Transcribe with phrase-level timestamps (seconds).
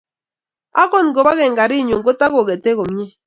[0.81, 3.09] akot ngo bo keny garinyu ko ta keketei komie